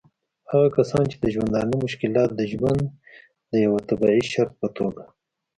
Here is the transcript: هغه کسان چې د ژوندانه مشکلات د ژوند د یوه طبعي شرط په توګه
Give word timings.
هغه 0.51 0.67
کسان 0.77 1.03
چې 1.11 1.17
د 1.19 1.25
ژوندانه 1.35 1.75
مشکلات 1.85 2.29
د 2.35 2.41
ژوند 2.51 2.81
د 3.51 3.53
یوه 3.65 3.79
طبعي 3.89 4.21
شرط 4.31 4.53
په 4.61 4.67
توګه 4.77 5.03